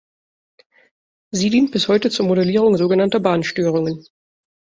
Sie 1.29 1.51
dient 1.51 1.71
bis 1.71 1.87
heute 1.87 2.09
zur 2.09 2.25
Modellierung 2.25 2.75
so 2.75 2.87
genannter 2.87 3.19
Bahnstörungen. 3.19 4.07